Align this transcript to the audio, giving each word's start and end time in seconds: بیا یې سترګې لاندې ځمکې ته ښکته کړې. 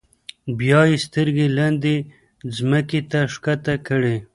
بیا 0.59 0.81
یې 0.89 0.97
سترګې 1.05 1.45
لاندې 1.57 1.95
ځمکې 2.55 3.01
ته 3.11 3.19
ښکته 3.33 3.75
کړې. 3.87 4.15